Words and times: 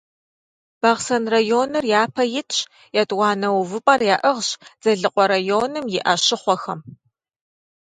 Бахъсэн 0.81 1.23
районыр 1.33 1.85
япэ 2.03 2.23
итщ, 2.39 2.57
етӀуанэ 3.01 3.49
увыпӀэр 3.59 4.01
яӀыгъщ 4.15 4.49
Дзэлыкъуэ 4.81 5.25
районым 5.33 5.85
и 5.95 5.97
Ӏэщыхъуэхэм. 6.03 6.79